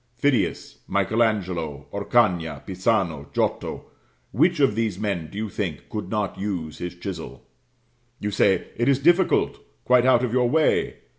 [0.17, 3.85] Phidias, Michael Angelo, Orcagna, Pisano, Giotto,
[4.31, 7.45] which of these men, do you think, could not use his chisel?
[8.19, 10.95] You say, "It is difficult; quite out of your way."